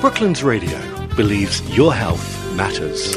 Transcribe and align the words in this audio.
Brooklands 0.00 0.44
Radio 0.44 0.78
believes 1.16 1.60
your 1.76 1.92
health 1.92 2.54
matters. 2.54 3.16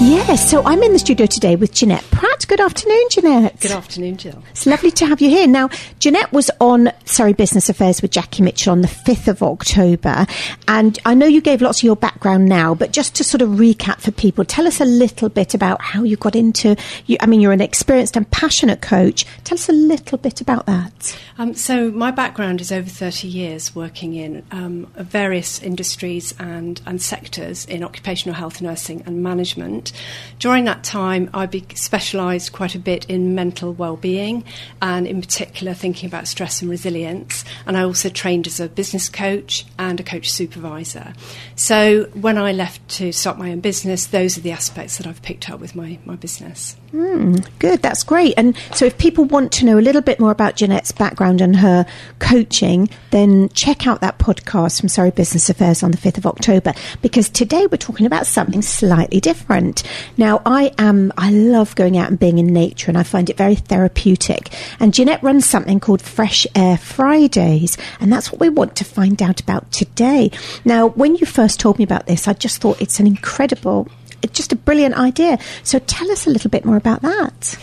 Yes, 0.00 0.50
so 0.50 0.60
I'm 0.64 0.82
in 0.82 0.92
the 0.92 0.98
studio 0.98 1.24
today 1.26 1.54
with 1.54 1.72
Jeanette 1.72 2.02
Pratt. 2.10 2.33
Good 2.46 2.60
afternoon, 2.60 3.04
Jeanette. 3.10 3.60
Good 3.60 3.70
afternoon, 3.70 4.16
Jill. 4.16 4.42
It's 4.50 4.66
lovely 4.66 4.90
to 4.92 5.06
have 5.06 5.20
you 5.20 5.28
here. 5.28 5.46
Now, 5.46 5.70
Jeanette 5.98 6.32
was 6.32 6.50
on 6.60 6.92
Surrey 7.04 7.32
Business 7.32 7.68
Affairs 7.68 8.02
with 8.02 8.10
Jackie 8.10 8.42
Mitchell 8.42 8.72
on 8.72 8.82
the 8.82 8.88
5th 8.88 9.28
of 9.28 9.42
October. 9.42 10.26
And 10.68 10.98
I 11.06 11.14
know 11.14 11.26
you 11.26 11.40
gave 11.40 11.62
lots 11.62 11.80
of 11.80 11.84
your 11.84 11.96
background 11.96 12.46
now, 12.46 12.74
but 12.74 12.92
just 12.92 13.14
to 13.16 13.24
sort 13.24 13.40
of 13.40 13.50
recap 13.50 14.00
for 14.00 14.10
people, 14.10 14.44
tell 14.44 14.66
us 14.66 14.80
a 14.80 14.84
little 14.84 15.28
bit 15.28 15.54
about 15.54 15.80
how 15.80 16.02
you 16.02 16.16
got 16.16 16.36
into, 16.36 16.76
you, 17.06 17.16
I 17.20 17.26
mean, 17.26 17.40
you're 17.40 17.52
an 17.52 17.60
experienced 17.60 18.16
and 18.16 18.30
passionate 18.30 18.82
coach. 18.82 19.24
Tell 19.44 19.56
us 19.56 19.68
a 19.68 19.72
little 19.72 20.18
bit 20.18 20.40
about 20.40 20.66
that. 20.66 21.18
Um, 21.38 21.54
so, 21.54 21.90
my 21.90 22.10
background 22.10 22.60
is 22.60 22.70
over 22.70 22.88
30 22.88 23.26
years 23.26 23.74
working 23.74 24.14
in 24.14 24.44
um, 24.50 24.86
various 24.96 25.62
industries 25.62 26.34
and, 26.38 26.80
and 26.86 27.00
sectors 27.00 27.64
in 27.64 27.82
occupational 27.82 28.34
health 28.34 28.60
nursing 28.60 29.02
and 29.06 29.22
management. 29.22 29.92
During 30.38 30.64
that 30.64 30.84
time, 30.84 31.30
I 31.32 31.46
be- 31.46 31.64
specialised 31.74 32.33
quite 32.50 32.74
a 32.74 32.78
bit 32.78 33.04
in 33.06 33.34
mental 33.34 33.72
well-being 33.72 34.44
and, 34.80 35.06
in 35.06 35.20
particular, 35.20 35.74
thinking 35.74 36.08
about 36.08 36.28
stress 36.28 36.60
and 36.60 36.70
resilience. 36.70 37.44
And 37.66 37.76
I 37.76 37.82
also 37.82 38.08
trained 38.08 38.46
as 38.46 38.60
a 38.60 38.68
business 38.68 39.08
coach 39.08 39.66
and 39.78 40.00
a 40.00 40.02
coach 40.02 40.30
supervisor. 40.30 41.14
So, 41.56 42.04
when 42.14 42.38
I 42.38 42.52
left 42.52 42.86
to 42.96 43.12
start 43.12 43.38
my 43.38 43.50
own 43.50 43.60
business, 43.60 44.06
those 44.06 44.36
are 44.38 44.40
the 44.40 44.52
aspects 44.52 44.98
that 44.98 45.06
I've 45.06 45.22
picked 45.22 45.50
up 45.50 45.60
with 45.60 45.74
my, 45.74 45.98
my 46.04 46.16
business. 46.16 46.76
Mm, 46.92 47.46
good, 47.58 47.82
that's 47.82 48.04
great. 48.04 48.34
And 48.36 48.56
so, 48.72 48.84
if 48.84 48.98
people 48.98 49.24
want 49.24 49.52
to 49.52 49.64
know 49.64 49.78
a 49.78 49.80
little 49.80 50.02
bit 50.02 50.20
more 50.20 50.30
about 50.30 50.56
Jeanette's 50.56 50.92
background 50.92 51.40
and 51.40 51.56
her 51.56 51.86
coaching, 52.18 52.88
then 53.10 53.48
check 53.50 53.86
out 53.86 54.00
that 54.00 54.18
podcast 54.18 54.80
from 54.80 54.88
Surrey 54.88 55.10
Business 55.10 55.48
Affairs 55.48 55.82
on 55.82 55.90
the 55.90 55.96
5th 55.96 56.18
of 56.18 56.26
October 56.26 56.72
because 57.02 57.28
today 57.28 57.66
we're 57.66 57.76
talking 57.76 58.06
about 58.06 58.26
something 58.26 58.62
slightly 58.62 59.20
different. 59.20 59.82
Now, 60.16 60.42
I 60.46 60.72
am, 60.78 61.12
I 61.16 61.30
love 61.30 61.74
going 61.74 61.96
out 61.96 62.10
and 62.14 62.20
being 62.20 62.38
in 62.38 62.46
nature 62.46 62.90
and 62.90 62.96
I 62.96 63.02
find 63.02 63.28
it 63.28 63.36
very 63.36 63.56
therapeutic. 63.56 64.50
And 64.78 64.94
Jeanette 64.94 65.22
runs 65.22 65.44
something 65.44 65.80
called 65.80 66.00
Fresh 66.00 66.46
Air 66.54 66.78
Fridays, 66.78 67.76
and 67.98 68.12
that's 68.12 68.30
what 68.30 68.40
we 68.40 68.48
want 68.48 68.76
to 68.76 68.84
find 68.84 69.20
out 69.20 69.40
about 69.40 69.72
today. 69.72 70.30
Now, 70.64 70.88
when 70.90 71.16
you 71.16 71.26
first 71.26 71.58
told 71.58 71.78
me 71.78 71.84
about 71.84 72.06
this, 72.06 72.28
I 72.28 72.34
just 72.34 72.60
thought 72.60 72.80
it's 72.80 73.00
an 73.00 73.06
incredible 73.08 73.88
just 74.32 74.52
a 74.52 74.56
brilliant 74.56 74.94
idea. 74.94 75.38
So 75.64 75.78
tell 75.80 76.10
us 76.10 76.26
a 76.26 76.30
little 76.30 76.48
bit 76.48 76.64
more 76.64 76.78
about 76.78 77.02
that. 77.02 77.58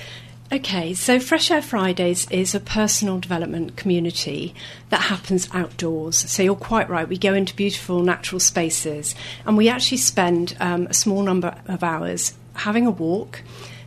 Okay, 0.53 0.94
so 0.94 1.19
Fresh 1.19 1.49
Air 1.49 1.61
Fridays 1.61 2.29
is 2.29 2.53
a 2.53 2.59
personal 2.59 3.19
development 3.19 3.77
community 3.77 4.53
that 4.89 5.02
happens 5.02 5.49
outdoors. 5.53 6.17
So 6.17 6.44
you're 6.44 6.55
quite 6.55 6.88
right, 6.88 7.07
we 7.07 7.17
go 7.17 7.33
into 7.33 7.55
beautiful 7.55 8.03
natural 8.03 8.39
spaces 8.39 9.16
and 9.47 9.57
we 9.57 9.69
actually 9.69 9.97
spend 9.97 10.55
um, 10.59 10.85
a 10.85 10.94
small 10.94 11.23
number 11.23 11.55
of 11.67 11.83
hours 11.83 12.33
having 12.53 12.85
a 12.85 12.91
walk, 12.91 13.41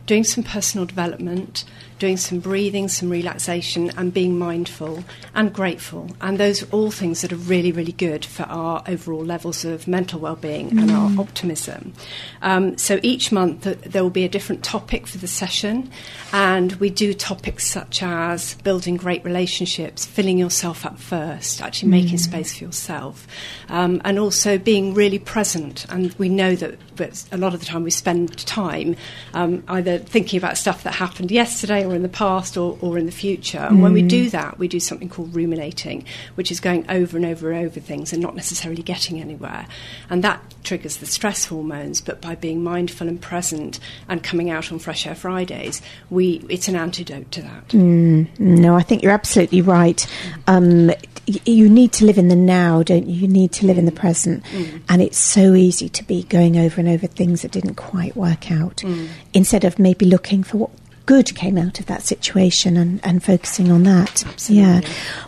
doing 0.05 0.23
some 0.23 0.43
personal 0.43 0.85
development, 0.85 1.65
doing 1.97 2.17
some 2.17 2.39
breathing, 2.39 2.87
some 2.87 3.09
relaxation, 3.09 3.89
and 3.97 4.13
being 4.13 4.37
mindful 4.37 5.03
and 5.33 5.53
grateful. 5.53 6.09
And 6.19 6.37
those 6.37 6.63
are 6.63 6.67
all 6.71 6.91
things 6.91 7.21
that 7.21 7.31
are 7.31 7.37
really, 7.37 7.71
really 7.71 7.93
good 7.93 8.25
for 8.25 8.43
our 8.43 8.83
overall 8.87 9.23
levels 9.23 9.63
of 9.63 9.87
mental 9.87 10.19
well-being 10.19 10.71
mm. 10.71 10.81
and 10.81 10.91
our 10.91 11.09
mm. 11.09 11.19
optimism. 11.19 11.93
Um, 12.41 12.77
so 12.77 12.99
each 13.01 13.31
month 13.31 13.63
th- 13.63 13.79
there 13.79 14.03
will 14.03 14.09
be 14.09 14.25
a 14.25 14.29
different 14.29 14.63
topic 14.63 15.07
for 15.07 15.17
the 15.17 15.27
session, 15.27 15.89
and 16.33 16.73
we 16.73 16.89
do 16.89 17.13
topics 17.13 17.65
such 17.65 18.03
as 18.03 18.55
building 18.55 18.97
great 18.97 19.23
relationships, 19.23 20.05
filling 20.05 20.37
yourself 20.37 20.85
up 20.85 20.99
first, 20.99 21.61
actually 21.61 21.89
mm. 21.89 22.03
making 22.03 22.17
space 22.17 22.57
for 22.57 22.65
yourself, 22.65 23.25
um, 23.69 24.01
and 24.03 24.19
also 24.19 24.57
being 24.57 24.93
really 24.93 25.19
present. 25.19 25.85
And 25.89 26.13
we 26.15 26.27
know 26.27 26.55
that, 26.55 26.77
that 26.97 27.23
a 27.31 27.37
lot 27.37 27.53
of 27.53 27.61
the 27.61 27.65
time 27.65 27.83
we 27.83 27.91
spend 27.91 28.37
time 28.45 28.97
um, 29.33 29.63
either 29.69 29.97
thinking 29.97 30.37
about 30.37 30.57
stuff 30.57 30.83
that 30.83 30.95
happened 30.95 31.31
yesterday 31.31 31.84
or 31.85 31.95
in 31.95 32.01
the 32.01 32.09
past 32.09 32.57
or, 32.57 32.77
or 32.81 32.97
in 32.97 33.05
the 33.05 33.11
future. 33.11 33.59
And 33.59 33.77
mm. 33.77 33.81
when 33.83 33.93
we 33.93 34.01
do 34.01 34.27
mm. 34.27 34.31
that, 34.31 34.59
we 34.59 34.67
do 34.67 34.79
something 34.79 35.09
called 35.09 35.35
ruminating, 35.35 36.05
which 36.35 36.51
is 36.51 36.59
going 36.59 36.89
over 36.89 37.15
and 37.17 37.25
over 37.25 37.51
and 37.51 37.65
over 37.65 37.79
things 37.79 38.11
and 38.11 38.21
not 38.21 38.35
necessarily 38.35 38.83
getting 38.83 39.21
anywhere. 39.21 39.67
And 40.09 40.23
that 40.23 40.41
triggers 40.63 40.97
the 40.97 41.05
stress 41.05 41.45
hormones. 41.45 42.01
But 42.01 42.21
by 42.21 42.35
being 42.35 42.63
mindful 42.63 43.07
and 43.07 43.21
present 43.21 43.79
and 44.09 44.23
coming 44.23 44.49
out 44.49 44.71
on 44.71 44.79
Fresh 44.79 45.07
Air 45.07 45.15
Fridays, 45.15 45.81
we 46.09 46.43
it's 46.49 46.67
an 46.67 46.75
antidote 46.75 47.31
to 47.31 47.41
that. 47.43 47.67
Mm. 47.69 48.39
No, 48.39 48.75
I 48.75 48.81
think 48.81 49.03
you're 49.03 49.11
absolutely 49.11 49.61
right. 49.61 50.05
Um, 50.47 50.91
you 51.27 51.69
need 51.69 51.91
to 51.93 52.05
live 52.05 52.17
in 52.17 52.27
the 52.27 52.35
now, 52.35 52.83
don't 52.83 53.07
you? 53.07 53.15
You 53.21 53.27
need 53.27 53.51
to 53.53 53.65
live 53.65 53.77
in 53.77 53.85
the 53.85 53.91
present. 53.91 54.43
Mm. 54.45 54.81
And 54.89 55.01
it's 55.01 55.17
so 55.17 55.53
easy 55.53 55.89
to 55.89 56.03
be 56.03 56.23
going 56.23 56.57
over 56.57 56.79
and 56.79 56.89
over 56.89 57.07
things 57.07 57.41
that 57.41 57.51
didn't 57.51 57.75
quite 57.75 58.15
work 58.15 58.51
out 58.51 58.77
mm. 58.77 59.07
instead 59.33 59.63
of 59.63 59.79
maybe 59.79 60.05
looking 60.05 60.43
for 60.43 60.57
what 60.57 60.71
good 61.05 61.35
came 61.35 61.57
out 61.57 61.79
of 61.79 61.85
that 61.87 62.03
situation 62.03 62.77
and, 62.77 62.99
and 63.03 63.23
focusing 63.23 63.71
on 63.71 63.83
that. 63.83 64.25
Absolutely. 64.25 64.63
Yeah. 64.63 64.81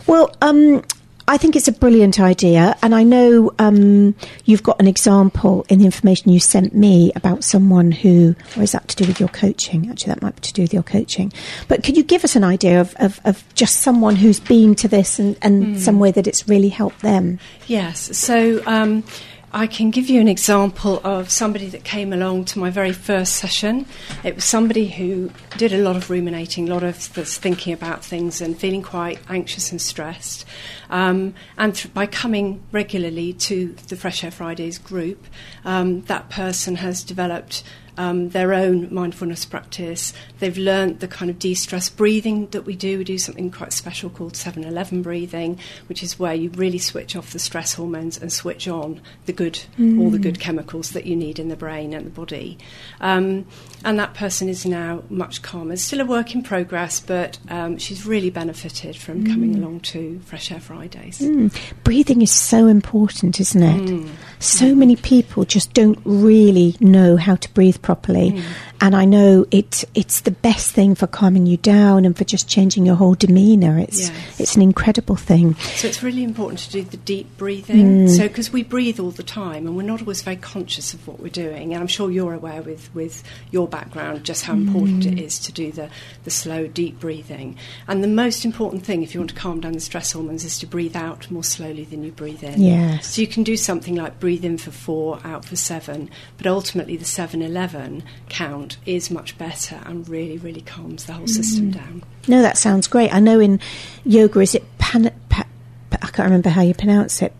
Well, 0.06 0.34
um, 0.42 0.82
I 1.28 1.36
think 1.36 1.56
it's 1.56 1.68
a 1.68 1.72
brilliant 1.72 2.18
idea, 2.18 2.74
and 2.80 2.94
I 2.94 3.02
know 3.02 3.52
um, 3.58 4.14
you've 4.46 4.62
got 4.62 4.80
an 4.80 4.86
example 4.86 5.66
in 5.68 5.78
the 5.78 5.84
information 5.84 6.32
you 6.32 6.40
sent 6.40 6.74
me 6.74 7.12
about 7.14 7.44
someone 7.44 7.92
who, 7.92 8.34
or 8.56 8.62
is 8.62 8.72
that 8.72 8.88
to 8.88 8.96
do 8.96 9.06
with 9.06 9.20
your 9.20 9.28
coaching? 9.28 9.90
Actually, 9.90 10.14
that 10.14 10.22
might 10.22 10.36
be 10.36 10.40
to 10.40 10.52
do 10.54 10.62
with 10.62 10.72
your 10.72 10.82
coaching. 10.82 11.30
But 11.68 11.84
could 11.84 11.98
you 11.98 12.02
give 12.02 12.24
us 12.24 12.34
an 12.34 12.44
idea 12.44 12.80
of, 12.80 12.96
of, 12.98 13.20
of 13.26 13.44
just 13.54 13.80
someone 13.80 14.16
who's 14.16 14.40
been 14.40 14.74
to 14.76 14.88
this 14.88 15.18
and, 15.18 15.36
and 15.42 15.76
mm. 15.76 15.78
some 15.78 15.98
way 15.98 16.12
that 16.12 16.26
it's 16.26 16.48
really 16.48 16.70
helped 16.70 17.02
them? 17.02 17.38
Yes. 17.66 18.16
So. 18.16 18.62
Um, 18.66 19.04
I 19.52 19.66
can 19.66 19.90
give 19.90 20.10
you 20.10 20.20
an 20.20 20.28
example 20.28 21.00
of 21.04 21.30
somebody 21.30 21.68
that 21.68 21.82
came 21.82 22.12
along 22.12 22.44
to 22.46 22.58
my 22.58 22.68
very 22.68 22.92
first 22.92 23.36
session. 23.36 23.86
It 24.22 24.34
was 24.34 24.44
somebody 24.44 24.88
who 24.88 25.30
did 25.56 25.72
a 25.72 25.78
lot 25.78 25.96
of 25.96 26.10
ruminating, 26.10 26.68
a 26.68 26.74
lot 26.74 26.82
of 26.82 26.96
thinking 26.96 27.72
about 27.72 28.04
things 28.04 28.42
and 28.42 28.58
feeling 28.58 28.82
quite 28.82 29.20
anxious 29.30 29.70
and 29.70 29.80
stressed. 29.80 30.44
Um, 30.90 31.34
and 31.56 31.74
th- 31.74 31.94
by 31.94 32.04
coming 32.04 32.62
regularly 32.72 33.32
to 33.34 33.74
the 33.88 33.96
Fresh 33.96 34.22
Air 34.22 34.30
Fridays 34.30 34.76
group, 34.76 35.24
um, 35.64 36.02
that 36.02 36.28
person 36.28 36.76
has 36.76 37.02
developed 37.02 37.62
um, 37.98 38.30
their 38.30 38.54
own 38.54 38.92
mindfulness 38.94 39.44
practice. 39.44 40.14
They've 40.38 40.56
learned 40.56 41.00
the 41.00 41.08
kind 41.08 41.30
of 41.30 41.38
de 41.38 41.54
stress 41.54 41.88
breathing 41.88 42.46
that 42.48 42.62
we 42.62 42.76
do. 42.76 42.98
We 42.98 43.04
do 43.04 43.18
something 43.18 43.50
quite 43.50 43.72
special 43.72 44.08
called 44.08 44.36
7 44.36 44.64
11 44.64 45.02
breathing, 45.02 45.58
which 45.88 46.02
is 46.02 46.18
where 46.18 46.34
you 46.34 46.50
really 46.50 46.78
switch 46.78 47.16
off 47.16 47.32
the 47.32 47.38
stress 47.38 47.74
hormones 47.74 48.16
and 48.16 48.32
switch 48.32 48.68
on 48.68 49.00
the 49.26 49.32
good, 49.32 49.60
mm. 49.78 50.00
all 50.00 50.10
the 50.10 50.18
good 50.18 50.38
chemicals 50.40 50.92
that 50.92 51.06
you 51.06 51.16
need 51.16 51.38
in 51.38 51.48
the 51.48 51.56
brain 51.56 51.92
and 51.92 52.06
the 52.06 52.10
body. 52.10 52.56
Um, 53.00 53.46
and 53.84 53.98
that 53.98 54.14
person 54.14 54.48
is 54.48 54.64
now 54.64 55.02
much 55.10 55.42
calmer. 55.42 55.72
It's 55.72 55.82
still 55.82 56.00
a 56.00 56.06
work 56.06 56.34
in 56.34 56.42
progress, 56.42 57.00
but 57.00 57.38
um, 57.48 57.78
she's 57.78 58.06
really 58.06 58.30
benefited 58.30 58.96
from 58.96 59.24
mm. 59.24 59.30
coming 59.30 59.56
along 59.56 59.80
to 59.80 60.20
Fresh 60.20 60.52
Air 60.52 60.60
Fridays. 60.60 61.18
Mm. 61.18 61.52
Breathing 61.82 62.22
is 62.22 62.30
so 62.30 62.66
important, 62.66 63.40
isn't 63.40 63.62
it? 63.62 64.10
So 64.40 64.74
many 64.74 64.96
people 64.96 65.44
just 65.44 65.74
don't 65.74 65.98
really 66.04 66.76
know 66.80 67.16
how 67.16 67.36
to 67.36 67.52
breathe 67.54 67.80
properly. 67.82 68.32
Mm. 68.32 68.42
And 68.80 68.94
I 68.94 69.04
know 69.04 69.44
it, 69.50 69.84
it's 69.94 70.20
the 70.20 70.30
best 70.30 70.72
thing 70.72 70.94
for 70.94 71.08
calming 71.08 71.46
you 71.46 71.56
down 71.56 72.04
and 72.04 72.16
for 72.16 72.24
just 72.24 72.48
changing 72.48 72.86
your 72.86 72.94
whole 72.94 73.14
demeanour. 73.14 73.78
It's, 73.78 74.08
yes. 74.08 74.40
it's 74.40 74.56
an 74.56 74.62
incredible 74.62 75.16
thing. 75.16 75.56
So 75.56 75.88
it's 75.88 76.02
really 76.02 76.22
important 76.22 76.60
to 76.60 76.70
do 76.70 76.82
the 76.84 76.96
deep 76.98 77.36
breathing. 77.36 78.06
Mm. 78.06 78.16
So, 78.16 78.28
because 78.28 78.52
we 78.52 78.62
breathe 78.62 79.00
all 79.00 79.10
the 79.10 79.24
time 79.24 79.66
and 79.66 79.76
we're 79.76 79.82
not 79.82 80.00
always 80.00 80.22
very 80.22 80.36
conscious 80.36 80.94
of 80.94 81.06
what 81.08 81.18
we're 81.18 81.28
doing. 81.28 81.74
And 81.74 81.80
I'm 81.82 81.88
sure 81.88 82.10
you're 82.10 82.34
aware 82.34 82.62
with, 82.62 82.94
with 82.94 83.24
your 83.50 83.66
background 83.66 84.22
just 84.24 84.44
how 84.44 84.54
important 84.54 85.04
mm. 85.04 85.12
it 85.12 85.18
is 85.18 85.40
to 85.40 85.52
do 85.52 85.72
the, 85.72 85.90
the 86.22 86.30
slow, 86.30 86.68
deep 86.68 87.00
breathing. 87.00 87.56
And 87.88 88.04
the 88.04 88.08
most 88.08 88.44
important 88.44 88.84
thing, 88.84 89.02
if 89.02 89.12
you 89.12 89.20
want 89.20 89.30
to 89.30 89.36
calm 89.36 89.60
down 89.60 89.72
the 89.72 89.80
stress 89.80 90.12
hormones, 90.12 90.44
is 90.44 90.58
to 90.60 90.66
breathe 90.66 90.94
out 90.94 91.28
more 91.32 91.44
slowly 91.44 91.84
than 91.84 92.04
you 92.04 92.12
breathe 92.12 92.44
in. 92.44 92.62
Yes. 92.62 93.14
So 93.14 93.20
you 93.22 93.26
can 93.26 93.42
do 93.42 93.56
something 93.56 93.96
like 93.96 94.20
breathe 94.28 94.44
in 94.44 94.58
for 94.58 94.70
four, 94.70 95.18
out 95.24 95.42
for 95.42 95.56
seven, 95.56 96.10
but 96.36 96.46
ultimately 96.46 96.98
the 96.98 97.04
7 97.06 97.40
11 97.40 98.02
count 98.28 98.76
is 98.84 99.10
much 99.10 99.38
better 99.38 99.80
and 99.86 100.06
really, 100.06 100.36
really 100.36 100.60
calms 100.60 101.06
the 101.06 101.14
whole 101.14 101.24
mm. 101.24 101.30
system 101.30 101.70
down. 101.70 102.02
No, 102.26 102.42
that 102.42 102.58
sounds 102.58 102.88
great. 102.88 103.10
I 103.10 103.20
know 103.20 103.40
in 103.40 103.58
yoga, 104.04 104.40
is 104.40 104.54
it 104.54 104.66
pan, 104.76 105.10
pa, 105.30 105.46
I 105.92 106.08
can't 106.08 106.26
remember 106.26 106.50
how 106.50 106.60
you 106.60 106.74
pronounce 106.74 107.22
it. 107.22 107.32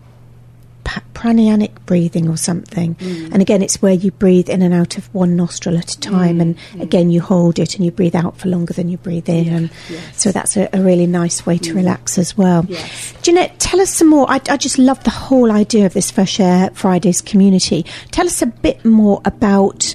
Pa, 1.19 1.29
pranianic 1.29 1.73
breathing 1.87 2.29
or 2.29 2.37
something, 2.37 2.95
mm. 2.95 3.33
and 3.33 3.43
again, 3.43 3.63
it's 3.63 3.83
where 3.83 3.93
you 3.93 4.11
breathe 4.11 4.49
in 4.49 4.63
and 4.63 4.73
out 4.73 4.97
of 4.99 5.13
one 5.15 5.37
nostril 5.37 5.77
at 5.77 5.93
a 5.93 6.01
time, 6.01 6.39
mm. 6.39 6.43
and 6.43 6.57
mm. 6.57 6.81
again, 6.83 7.11
you 7.11 7.21
hold 7.21 7.59
it 7.59 7.77
and 7.77 7.85
you 7.85 7.91
breathe 7.91 8.17
out 8.17 8.39
for 8.39 8.49
longer 8.49 8.73
than 8.73 8.89
you 8.89 8.97
breathe 8.99 9.29
in, 9.29 9.45
yeah. 9.45 9.57
and 9.57 9.71
yes. 9.91 10.21
so 10.21 10.33
that's 10.33 10.57
a, 10.57 10.69
a, 10.73 10.81
really 10.81 11.07
nice 11.07 11.45
way 11.45 11.59
to 11.59 11.73
mm. 11.73 11.77
relax 11.77 12.19
as 12.19 12.37
well. 12.37 12.65
Yes. 12.69 13.15
Jeanette, 13.23 13.59
tell 13.59 13.81
us 13.81 13.91
some 13.91 14.09
more. 14.09 14.31
I, 14.31 14.41
I 14.49 14.57
just 14.57 14.79
love 14.79 15.03
the 15.05 15.11
whole 15.11 15.53
idea 15.53 15.87
of 15.87 15.93
this 15.93 16.11
Fresh 16.11 16.41
Air 16.41 16.71
Fridays 16.75 17.21
community. 17.21 17.85
Tell 18.11 18.27
us 18.27 18.41
a 18.43 18.47
bit 18.47 18.85
more 18.85 19.21
about 19.25 19.95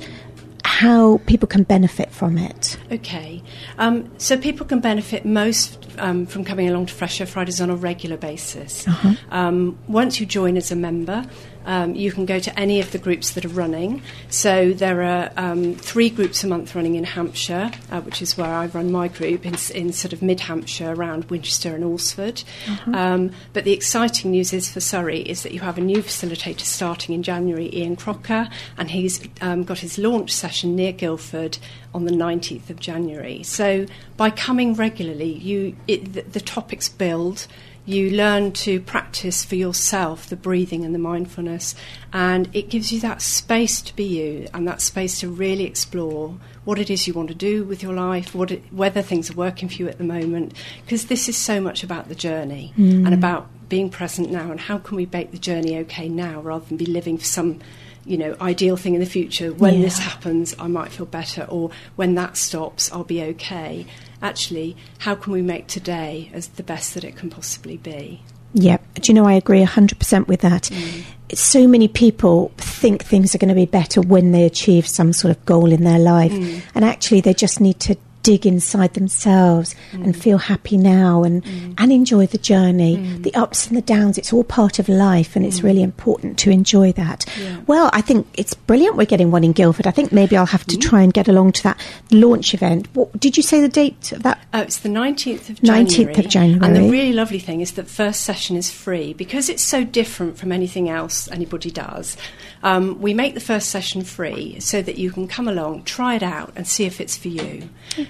how 0.84 1.20
people 1.26 1.48
can 1.48 1.64
benefit 1.64 2.12
from 2.12 2.38
it. 2.38 2.78
Okay, 2.92 3.42
um, 3.78 4.12
so 4.18 4.36
people 4.38 4.66
can 4.66 4.82
benefit 4.82 5.24
most 5.24 5.88
um, 5.98 6.26
from 6.26 6.44
coming 6.44 6.68
along 6.68 6.88
to 6.88 6.94
Fresh 6.94 7.22
Air 7.22 7.28
Fridays 7.28 7.62
on 7.62 7.70
a 7.70 7.76
regular 7.76 8.18
basis. 8.18 8.86
Uh-huh. 8.86 9.14
Um, 9.32 9.80
once 9.88 10.20
you 10.20 10.26
join 10.26 10.58
as 10.58 10.72
a 10.72 10.76
member, 10.76 11.26
um, 11.66 11.96
you 11.96 12.12
can 12.12 12.26
go 12.26 12.40
to 12.40 12.60
any 12.60 12.80
of 12.80 12.92
the 12.92 12.98
groups 12.98 13.32
that 13.32 13.46
are 13.46 13.50
running. 13.50 14.02
So 14.30 14.74
there 14.74 15.04
are 15.04 15.32
um, 15.38 15.76
three 15.76 16.10
groups 16.10 16.44
a 16.44 16.48
month 16.48 16.76
running 16.76 16.96
in 16.96 17.04
Hampshire, 17.04 17.72
uh, 17.92 18.02
which 18.02 18.22
is 18.22 18.38
where 18.38 18.54
I 18.54 18.68
run 18.68 18.92
my 18.92 19.08
group 19.08 19.46
in, 19.46 19.56
in 19.74 19.94
sort 19.94 20.14
of 20.14 20.22
mid 20.22 20.42
Hampshire 20.42 20.94
around 20.94 21.26
Winchester 21.26 21.76
and 21.76 21.84
Alresford. 21.84 22.44
Uh-huh. 22.68 22.92
Um, 22.92 23.32
but 23.54 23.64
the 23.64 23.74
exciting 23.74 24.32
news 24.32 24.54
is 24.54 24.72
for 24.72 24.80
Surrey 24.80 25.22
is 25.22 25.44
that 25.44 25.54
you 25.54 25.62
have 25.62 25.78
a 25.78 25.82
new 25.82 26.04
facilitator 26.04 26.62
starting 26.62 27.16
in 27.16 27.24
January, 27.24 27.70
Ian 27.74 27.96
Crocker, 27.96 28.50
and 28.78 28.92
he's 28.92 29.28
um, 29.42 29.64
got 29.64 29.80
his 29.80 29.98
launch 29.98 30.32
session 30.32 30.76
near 30.76 30.92
Guildford 30.92 31.58
on 31.94 32.06
the 32.06 32.12
19th 32.12 32.70
of 32.70 32.80
January. 32.80 33.44
So 33.44 33.86
by 34.18 34.30
coming 34.30 34.74
regularly, 34.74 35.34
you 35.34 35.76
it, 35.88 36.14
the, 36.14 36.22
the 36.22 36.42
topics 36.42 36.90
build 36.90 37.48
you 37.86 38.10
learn 38.12 38.52
to 38.54 38.80
practice 38.80 39.44
for 39.44 39.56
yourself 39.56 40.28
the 40.28 40.36
breathing 40.36 40.86
and 40.86 40.96
the 40.96 41.00
mindfulness, 41.00 41.76
and 42.14 42.50
it 42.54 42.70
gives 42.70 42.92
you 42.92 43.00
that 43.02 43.22
space 43.22 43.82
to 43.82 43.96
be 43.96 44.06
you 44.06 44.48
and 44.54 44.68
that 44.68 44.82
space 44.82 45.20
to 45.20 45.30
really 45.30 45.66
explore 45.66 46.38
what 46.64 46.80
it 46.80 46.90
is 46.90 47.08
you 47.08 47.14
want 47.14 47.28
to 47.28 47.36
do 47.36 47.64
with 47.66 47.84
your 47.84 47.94
life, 47.94 48.34
what 48.34 48.52
it, 48.52 48.64
whether 48.72 49.02
things 49.02 49.30
are 49.30 49.36
working 49.36 49.68
for 49.68 49.76
you 49.76 49.88
at 49.90 49.98
the 49.98 50.04
moment, 50.04 50.54
because 50.86 51.08
this 51.08 51.28
is 51.28 51.36
so 51.38 51.60
much 51.60 51.84
about 51.84 52.08
the 52.08 52.16
journey 52.16 52.74
Mm. 52.78 53.06
and 53.06 53.14
about 53.14 53.48
being 53.70 53.90
present 53.90 54.30
now 54.32 54.52
and 54.52 54.60
how 54.60 54.78
can 54.78 54.96
we 54.96 55.08
make 55.12 55.32
the 55.32 55.38
journey 55.38 55.78
okay 55.80 56.08
now 56.08 56.40
rather 56.42 56.64
than 56.66 56.78
be 56.78 56.86
living 56.86 57.18
for 57.18 57.26
some 57.26 57.60
you 58.06 58.18
know 58.18 58.36
ideal 58.42 58.78
thing 58.78 58.94
in 58.94 59.00
the 59.00 59.06
future. 59.06 59.54
When 59.54 59.82
this 59.82 59.98
happens 60.00 60.56
i 60.60 60.68
might 60.68 60.92
feel 60.92 61.06
better 61.06 61.44
or 61.44 61.72
when 61.96 62.16
that 62.16 62.38
stops 62.38 62.92
i'll 62.92 63.04
be 63.04 63.24
okay. 63.24 63.86
Actually 64.22 64.76
how 65.00 65.16
can 65.16 65.34
we 65.34 65.42
make 65.42 65.68
today 65.68 66.30
as 66.34 66.48
the 66.50 66.64
best 66.64 66.94
that 66.94 67.04
it 67.04 67.16
can 67.16 67.30
possibly 67.30 67.78
be? 67.78 68.22
Yeah, 68.54 68.78
do 68.96 69.12
you 69.12 69.16
know, 69.16 69.26
I 69.26 69.34
agree 69.34 69.64
100% 69.64 70.28
with 70.28 70.42
that. 70.42 70.64
Mm. 70.64 71.04
So 71.34 71.68
many 71.68 71.88
people 71.88 72.52
think 72.58 73.04
things 73.04 73.34
are 73.34 73.40
going 73.40 73.50
to 73.50 73.56
be 73.56 73.66
better 73.66 74.00
when 74.00 74.32
they 74.32 74.46
achieve 74.46 74.88
some 74.88 75.12
sort 75.12 75.36
of 75.36 75.44
goal 75.46 75.72
in 75.72 75.84
their 75.84 75.98
life. 75.98 76.32
Mm. 76.32 76.62
And 76.76 76.86
actually, 76.86 77.22
they 77.22 77.34
just 77.34 77.60
need 77.60 77.80
to 77.82 77.98
dig 78.24 78.46
inside 78.46 78.94
themselves 78.94 79.76
and 79.92 80.16
mm. 80.16 80.16
feel 80.16 80.38
happy 80.38 80.78
now 80.78 81.24
and, 81.24 81.44
mm. 81.44 81.76
and 81.78 81.92
enjoy 81.92 82.26
the 82.26 82.38
journey, 82.38 82.98
mm. 82.98 83.22
the 83.22 83.34
ups 83.36 83.68
and 83.68 83.78
the 83.78 83.82
downs. 83.82 84.18
It's 84.18 84.34
all 84.34 84.44
part 84.44 84.80
of 84.80 84.90
life, 84.90 85.36
and 85.36 85.46
it's 85.46 85.62
really 85.62 85.84
important 85.84 86.40
to 86.40 86.50
enjoy 86.50 86.94
that. 86.94 87.26
Yeah. 87.40 87.60
Well, 87.68 87.90
I 87.94 88.02
think 88.02 88.28
it's 88.34 88.54
brilliant 88.54 88.96
we're 88.96 89.06
getting 89.06 89.30
one 89.30 89.44
in 89.44 89.52
Guildford. 89.52 89.86
I 89.86 89.92
think 89.92 90.12
maybe 90.12 90.38
I'll 90.38 90.46
have 90.46 90.66
to 90.66 90.78
try 90.78 91.02
and 91.02 91.14
get 91.14 91.28
along 91.28 91.52
to 91.54 91.64
that 91.64 91.80
launch 92.12 92.54
event. 92.54 92.88
What, 92.94 93.20
did 93.20 93.38
you 93.38 93.44
say 93.44 93.62
the 93.62 93.70
date 93.70 94.12
of 94.14 94.24
that? 94.24 94.40
Oh, 94.54 94.62
it's 94.62 94.80
the 94.80 94.90
19th 94.90 95.50
of 95.50 95.62
January. 95.62 95.86
19th 95.86 95.90
January. 95.90 96.20
of 96.20 96.30
January. 96.30 96.66
And 96.66 96.76
the 96.76 96.90
really 96.90 97.14
lovely 97.14 97.40
thing 97.40 97.62
is 97.62 97.74
that 97.74 97.88
first 97.88 98.22
session 98.22 98.56
is 98.56 98.72
free 98.72 99.14
because 99.14 99.50
it's 99.50 99.64
so 99.64 99.84
different 99.84 100.38
from 100.38 100.52
anything 100.52 100.90
else 100.90 101.30
anybody 101.30 101.72
does. 101.72 102.16
Um, 102.64 103.02
we 103.02 103.14
make 103.14 103.34
the 103.34 103.42
first 103.42 103.70
session 103.70 104.04
free 104.04 104.60
so 104.62 104.82
that 104.82 104.98
you 104.98 105.12
can 105.12 105.28
come 105.28 105.50
along, 105.50 105.84
try 105.84 106.16
it 106.16 106.24
out, 106.24 106.54
and 106.56 106.66
see 106.66 106.86
if 106.86 107.02
it's 107.02 107.18
for 107.18 107.28
you. 107.28 107.70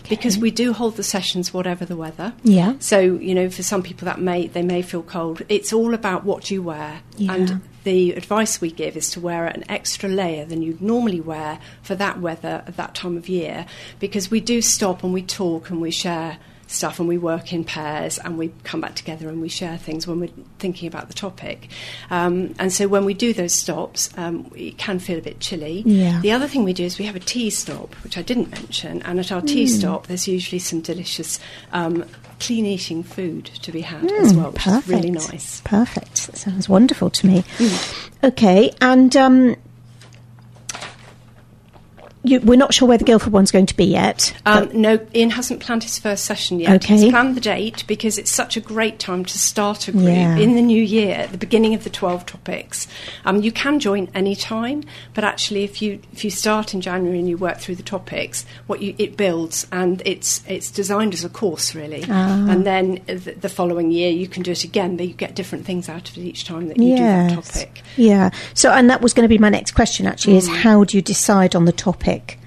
Because 0.10 0.38
we 0.38 0.52
do 0.52 0.74
hold 0.74 0.96
the 0.98 1.04
sessions 1.04 1.54
whatever 1.54 1.86
the 1.86 1.96
weather. 1.96 2.34
Yeah. 2.44 2.76
So 2.80 3.00
you 3.00 3.34
know, 3.34 3.50
for 3.50 3.64
some 3.64 3.82
people 3.84 4.06
that 4.06 4.20
may 4.20 4.48
they 4.48 4.62
may 4.62 4.82
feel 4.82 5.04
cold. 5.04 5.42
It's 5.50 5.72
all 5.74 5.94
about 5.94 6.24
what 6.24 6.52
you 6.52 6.62
wear 6.62 7.02
Yeah. 7.18 7.34
and 7.34 7.62
the 7.84 8.12
advice 8.14 8.62
we 8.62 8.72
give 8.72 8.96
is 8.96 9.10
to 9.12 9.20
wear 9.20 9.46
an 9.46 9.64
extra 9.70 10.08
layer 10.08 10.46
than 10.46 10.62
you'd 10.62 10.82
normally 10.82 11.20
wear 11.20 11.60
for 11.82 11.96
that 11.96 12.22
weather 12.22 12.64
at 12.66 12.78
that 12.78 12.96
time 12.96 13.18
of 13.18 13.28
year 13.28 13.66
because 14.00 14.32
we 14.32 14.40
do 14.40 14.62
stop 14.62 15.04
and 15.04 15.12
we 15.14 15.22
talk 15.22 15.70
and 15.70 15.82
we 15.82 15.92
share 15.92 16.38
stuff 16.74 17.00
and 17.00 17.08
we 17.08 17.18
work 17.18 17.54
in 17.54 17.64
pairs 17.64 18.18
and 18.18 18.38
we 18.38 18.52
come 18.64 18.82
back 18.82 18.96
together 18.96 19.30
and 19.30 19.42
we 19.42 19.50
share 19.50 19.78
things 19.78 20.08
when 20.08 20.20
we're 20.20 20.30
thinking 20.60 20.88
about 20.88 21.08
the 21.08 21.14
topic. 21.14 21.70
Um, 22.10 22.56
and 22.60 22.72
so 22.72 22.88
when 22.88 23.06
we 23.06 23.14
do 23.14 23.34
those 23.34 23.54
stops, 23.54 24.10
um, 24.18 24.52
it 24.56 24.78
can 24.78 25.00
feel 25.00 25.18
a 25.18 25.22
bit 25.22 25.40
chilly. 25.40 25.84
Yeah. 25.86 26.20
The 26.22 26.32
other 26.32 26.48
thing 26.48 26.64
we 26.64 26.74
do 26.74 26.84
is 26.84 27.00
we 27.00 27.06
have 27.06 27.16
a 27.16 27.20
tea 27.20 27.50
stop, 27.50 27.94
which 28.04 28.18
I 28.18 28.22
didn't 28.22 28.52
mention, 28.52 29.02
and 29.04 29.20
at 29.20 29.32
our 29.32 29.42
tea 29.42 29.68
stop, 29.68 30.08
there's 30.08 30.28
usually 30.28 30.60
some 30.60 30.82
delicious 30.82 31.40
um, 31.72 32.06
clean 32.40 32.66
eating 32.66 33.04
food 33.04 33.46
to 33.46 33.72
be 33.72 33.82
had 33.82 34.12
as 34.12 34.34
well, 34.34 34.52
which 34.52 34.68
is 34.68 34.88
really 34.88 35.12
nice. 35.12 35.62
Perfect. 35.62 36.28
That 36.28 36.38
sounds 36.38 36.68
wonderful 36.68 37.10
to 37.10 37.28
me. 37.28 37.44
Mm. 37.58 38.10
Okay, 38.24 38.72
and 38.82 39.16
um, 39.16 39.56
you, 42.24 42.40
we're 42.40 42.56
not 42.58 42.74
sure 42.74 42.88
where 42.88 42.98
the 42.98 43.04
Guildford 43.04 43.34
one's 43.34 43.52
going 43.52 43.66
to 43.66 43.76
be 43.76 43.84
yet. 43.86 44.34
Um, 44.46 44.70
no, 44.74 45.00
Ian 45.14 45.32
hasn't 45.32 45.60
planned 45.60 45.84
his 45.84 46.00
first 46.00 46.24
session 46.24 46.60
yet. 46.60 46.84
Okay. 46.84 46.96
He's 46.98 47.10
planned 47.12 47.36
the 47.36 47.42
date 47.42 47.84
because 47.86 48.18
it's 48.18 48.32
such 48.32 48.56
a 48.56 48.62
great 48.62 48.98
time 48.98 49.26
to 49.26 49.38
start 49.38 49.88
a 49.90 49.92
group 49.92 50.06
Yeah. 50.06 50.38
in 50.38 50.56
the 50.56 50.62
new 50.62 50.82
year, 50.82 51.16
at 51.16 51.32
the 51.32 51.38
beginning 51.38 51.74
of 51.74 51.84
the 51.84 51.90
12 51.90 52.26
topics. 52.26 52.88
Um, 53.26 53.42
you 53.42 53.52
can 53.52 53.80
join 53.80 54.10
any 54.16 54.36
time, 54.36 54.84
but 55.14 55.24
actually, 55.24 55.64
if 55.66 55.82
you 55.82 56.00
if 56.14 56.24
you 56.24 56.32
start 56.32 56.74
in 56.74 56.80
January 56.80 57.20
and 57.20 57.28
you 57.28 57.38
work 57.38 57.58
through 57.58 57.76
the 57.76 57.84
topics, 57.84 58.46
what 58.68 58.82
you 58.82 58.96
it 58.98 59.18
builds 59.18 59.68
and 59.72 60.02
it's 60.06 60.44
it's 60.48 60.72
designed 60.72 61.14
as 61.14 61.26
a 61.26 61.30
course 61.30 61.76
really. 61.76 62.06
Ah. 62.10 62.50
And 62.50 62.66
then 62.66 63.02
the, 63.06 63.36
the 63.40 63.50
following 63.50 63.92
year 63.92 64.10
you 64.12 64.28
can 64.28 64.44
do 64.44 64.52
it 64.52 64.64
again, 64.64 64.96
but 64.96 65.08
you 65.08 65.14
get 65.14 65.36
different 65.36 65.66
things 65.66 65.90
out 65.90 66.10
of 66.10 66.18
it 66.18 66.22
each 66.22 66.46
time 66.46 66.68
that 66.70 66.78
you 66.78 66.96
do 66.96 67.04
that 67.04 67.34
topic. 67.34 67.82
Yeah. 67.98 68.30
So, 68.54 68.72
and 68.72 68.90
that 68.90 69.02
was 69.02 69.14
going 69.14 69.24
to 69.26 69.30
be 69.30 69.38
my 69.38 69.50
next 69.50 69.72
question. 69.72 70.06
Actually, 70.08 70.38
is 70.38 70.48
how 70.48 70.84
do 70.86 70.96
you 70.98 71.02
decide 71.02 71.56
on 71.56 71.66
the 71.66 71.72
topic 71.74 72.13
traffic 72.20 72.43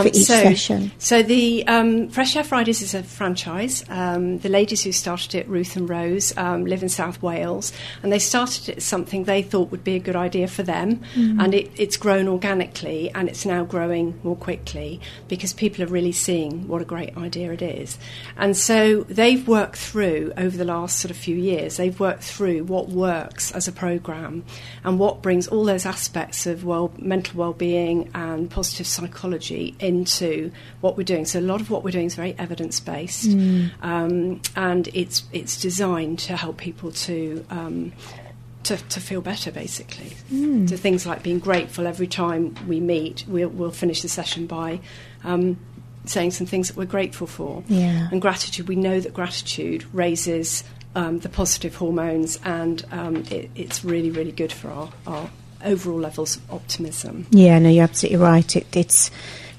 for 0.00 0.08
each. 0.08 0.16
Um, 0.16 0.22
so, 0.22 0.42
session? 0.42 0.92
So 0.98 1.22
the 1.22 1.66
um, 1.66 2.08
Fresh 2.08 2.36
Air 2.36 2.44
Fridays 2.44 2.82
is 2.82 2.94
a 2.94 3.02
franchise. 3.02 3.84
Um, 3.88 4.38
the 4.38 4.48
ladies 4.48 4.82
who 4.82 4.92
started 4.92 5.34
it, 5.34 5.48
Ruth 5.48 5.76
and 5.76 5.88
Rose, 5.88 6.36
um, 6.36 6.64
live 6.64 6.82
in 6.82 6.88
South 6.88 7.22
Wales, 7.22 7.72
and 8.02 8.12
they 8.12 8.18
started 8.18 8.68
it 8.68 8.76
as 8.78 8.84
something 8.84 9.24
they 9.24 9.42
thought 9.42 9.70
would 9.70 9.84
be 9.84 9.96
a 9.96 9.98
good 10.00 10.16
idea 10.16 10.48
for 10.48 10.62
them, 10.62 11.02
and 11.40 11.54
it, 11.54 11.70
it's 11.76 11.96
grown 11.96 12.28
organically, 12.28 13.10
and 13.14 13.28
it's 13.28 13.44
now 13.44 13.64
growing 13.64 14.18
more 14.22 14.36
quickly 14.36 15.00
because 15.28 15.52
people 15.52 15.82
are 15.84 15.88
really 15.88 16.12
seeing 16.12 16.66
what 16.68 16.80
a 16.80 16.84
great 16.84 17.16
idea 17.16 17.52
it 17.52 17.62
is, 17.62 17.98
and 18.36 18.56
so 18.56 19.02
they've 19.04 19.46
worked 19.46 19.76
through 19.76 20.32
over 20.36 20.56
the 20.56 20.64
last 20.64 20.98
sort 21.00 21.10
of 21.10 21.16
few 21.16 21.36
years. 21.36 21.76
They've 21.76 21.98
worked 21.98 22.22
through 22.22 22.64
what 22.64 22.88
works 22.88 23.52
as 23.52 23.68
a 23.68 23.72
program, 23.72 24.44
and 24.84 24.98
what 24.98 25.22
brings 25.22 25.48
all 25.48 25.64
those 25.64 25.86
aspects 25.86 26.46
of 26.46 26.64
well 26.64 26.92
mental 26.98 27.38
well-being 27.38 28.10
and 28.14 28.50
positive 28.50 28.86
psychology 28.86 29.74
into 29.82 30.50
what 30.80 30.96
we're 30.96 31.02
doing. 31.04 31.24
So 31.26 31.38
a 31.38 31.40
lot 31.40 31.60
of 31.60 31.70
what 31.70 31.84
we're 31.84 31.90
doing 31.90 32.06
is 32.06 32.14
very 32.14 32.34
evidence-based, 32.38 33.30
um, 33.82 34.40
and 34.56 34.88
it's 34.94 35.24
it's 35.32 35.60
designed 35.60 36.18
to 36.20 36.36
help 36.36 36.56
people 36.56 36.92
to. 36.92 37.44
Um, 37.50 37.92
to, 38.64 38.76
to 38.76 39.00
feel 39.00 39.20
better, 39.20 39.50
basically. 39.50 40.12
To 40.66 40.76
things 40.76 41.04
like 41.04 41.24
being 41.24 41.40
grateful 41.40 41.84
every 41.84 42.06
time 42.06 42.54
we 42.68 42.78
meet. 42.78 43.24
We'll, 43.26 43.48
we'll 43.48 43.72
finish 43.72 44.02
the 44.02 44.08
session 44.08 44.46
by 44.46 44.78
um, 45.24 45.58
saying 46.04 46.30
some 46.30 46.46
things 46.46 46.68
that 46.68 46.76
we're 46.76 46.84
grateful 46.84 47.26
for. 47.26 47.64
Yeah. 47.66 48.08
And 48.12 48.22
gratitude, 48.22 48.68
we 48.68 48.76
know 48.76 49.00
that 49.00 49.12
gratitude 49.12 49.84
raises 49.92 50.62
um, 50.94 51.18
the 51.18 51.28
positive 51.28 51.74
hormones, 51.74 52.38
and 52.44 52.84
um, 52.92 53.24
it, 53.30 53.50
it's 53.56 53.84
really, 53.84 54.10
really 54.10 54.30
good 54.30 54.52
for 54.52 54.70
our, 54.70 54.92
our 55.08 55.30
overall 55.64 55.98
levels 55.98 56.36
of 56.36 56.52
optimism. 56.52 57.26
Yeah, 57.30 57.58
no, 57.58 57.68
you're 57.68 57.82
absolutely 57.82 58.18
right. 58.18 58.56
It, 58.56 58.76
it's 58.76 59.10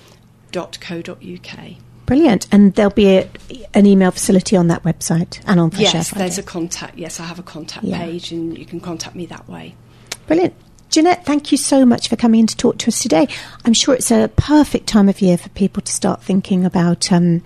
dot 0.51 0.77
co 0.81 1.01
dot 1.01 1.23
uk. 1.23 1.57
Brilliant. 2.09 2.47
And 2.51 2.73
there'll 2.73 2.89
be 2.91 3.17
a, 3.17 3.29
an 3.75 3.85
email 3.85 4.09
facility 4.09 4.57
on 4.57 4.67
that 4.69 4.81
website 4.81 5.41
and 5.45 5.59
on 5.59 5.69
Fresh 5.69 5.81
Air 5.81 5.91
Yes, 5.93 6.09
Friday. 6.09 6.25
there's 6.25 6.37
a 6.39 6.43
contact. 6.43 6.97
Yes, 6.97 7.19
I 7.19 7.25
have 7.25 7.37
a 7.37 7.43
contact 7.43 7.85
Yeah. 7.85 7.99
page 7.99 8.31
and 8.31 8.57
you 8.57 8.65
can 8.65 8.79
contact 8.79 9.15
me 9.15 9.27
that 9.27 9.47
way. 9.47 9.75
Brilliant. 10.25 10.55
Jeanette, 10.89 11.23
thank 11.23 11.51
you 11.51 11.57
so 11.59 11.85
much 11.85 12.09
for 12.09 12.15
coming 12.15 12.39
in 12.39 12.47
to 12.47 12.57
talk 12.57 12.79
to 12.79 12.87
us 12.87 12.99
today. 12.99 13.27
I'm 13.63 13.73
sure 13.73 13.93
it's 13.93 14.09
a 14.09 14.27
perfect 14.35 14.87
time 14.87 15.07
of 15.07 15.21
year 15.21 15.37
for 15.37 15.49
people 15.49 15.83
to 15.83 15.91
start 15.91 16.23
thinking 16.23 16.65
about. 16.65 17.11
Um, 17.11 17.43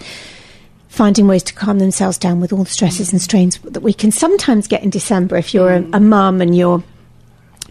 finding 0.88 1.28
ways 1.28 1.42
to 1.42 1.54
calm 1.56 1.80
themselves 1.80 2.20
down 2.20 2.40
with 2.40 2.54
all 2.54 2.64
the 2.64 2.70
stresses 2.70 3.12
and 3.12 3.20
strains 3.20 3.58
that 3.64 3.82
we 3.82 3.92
can 3.92 4.12
sometimes 4.12 4.68
get 4.68 4.84
in 4.84 4.92
December 4.92 5.36
if 5.36 5.52
you're 5.52 5.72
mm. 5.72 5.92
a, 5.92 5.98
a 5.98 6.00
mum 6.00 6.40
and 6.40 6.56
you're 6.56 6.84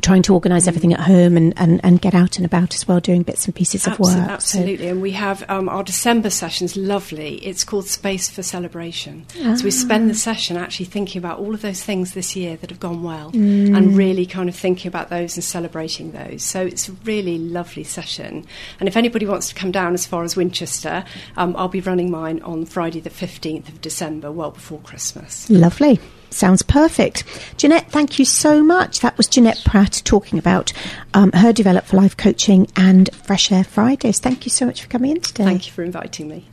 trying 0.03 0.23
to 0.23 0.35
organise 0.35 0.67
everything 0.67 0.93
at 0.93 1.01
home 1.01 1.37
and, 1.37 1.55
and, 1.57 1.81
and 1.85 2.01
get 2.03 2.15
out 2.15 2.37
and 2.37 2.45
about 2.45 2.75
as 2.75 2.87
well, 2.87 3.01
doing 3.01 3.23
bits 3.23 3.47
and 3.47 3.55
pieces 3.55 3.87
of 3.87 3.99
work. 3.99 4.17
Absolutely, 4.17 4.87
so. 4.87 4.91
and 4.91 5.01
we 5.01 5.13
have 5.13 5.49
um, 5.49 5.69
our 5.69 5.83
December 5.85 6.29
sessions 6.29 6.77
lovely. 6.77 7.37
It's 7.37 7.65
called 7.65 7.87
Space 7.87 8.29
for 8.29 8.43
Celebration. 8.43 9.25
Ah. 9.43 9.55
So 9.55 9.65
we 9.65 9.71
spend 9.71 10.11
the 10.11 10.15
session 10.15 10.57
actually 10.57 10.87
thinking 10.87 11.19
about 11.21 11.39
all 11.39 11.55
of 11.55 11.63
those 11.63 11.83
things 11.83 12.15
this 12.15 12.35
year 12.35 12.57
that 12.57 12.71
have 12.71 12.81
gone 12.81 13.03
well 13.03 13.31
mm. 13.31 13.77
and 13.77 13.97
really 13.97 14.27
kind 14.27 14.49
of 14.49 14.57
thinking 14.57 14.89
about 14.89 15.09
those 15.09 15.37
and 15.37 15.45
celebrating 15.45 16.11
those. 16.13 16.43
So 16.43 16.63
it's 16.63 16.89
a 16.89 16.93
really 17.05 17.39
lovely 17.39 17.85
session. 17.85 18.45
And 18.81 18.89
if 18.89 18.97
anybody 18.97 19.27
wants 19.27 19.49
to 19.51 19.55
come 19.55 19.71
down 19.71 19.95
as 19.95 20.05
far 20.05 20.25
as 20.25 20.37
Winchester, 20.37 21.05
um, 21.37 21.55
I'll 21.57 21.69
be 21.69 21.81
running 21.81 22.11
mine 22.11 22.43
on 22.43 22.67
Friday 22.67 23.01
the 23.01 23.11
15th 23.11 23.69
of 23.69 23.81
December, 23.81 24.33
well 24.33 24.51
before 24.51 24.81
Christmas. 24.81 25.49
Lovely. 25.49 26.01
Sounds 26.33 26.63
perfect. 26.63 27.25
Jeanette, 27.57 27.91
thank 27.91 28.19
you 28.19 28.25
so 28.25 28.63
much. 28.63 29.01
That 29.01 29.17
was 29.17 29.27
Jeanette 29.27 29.63
Pratt 29.65 30.03
talking 30.05 30.39
about 30.39 30.73
um, 31.15 31.33
her 31.33 31.53
Develop 31.53 31.85
for 31.85 31.97
Life 31.97 32.17
coaching 32.17 32.67
and 32.77 33.13
Fresh 33.15 33.53
Air 33.53 33.65
Fridays. 33.65 34.19
Thank 34.19 34.45
you 34.45 34.51
so 34.51 34.67
much 34.67 34.83
for 34.83 34.89
coming 34.89 35.13
in 35.13 35.21
today. 35.21 35.45
Thank 35.45 35.67
you 35.67 35.73
for 35.73 35.83
inviting 35.83 36.29
me. 36.29 36.47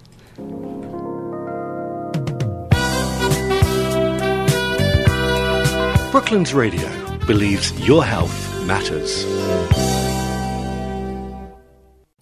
Brooklands 6.11 6.53
Radio 6.55 7.17
believes 7.27 7.71
your 7.87 8.03
health 8.03 8.65
matters. 8.65 9.25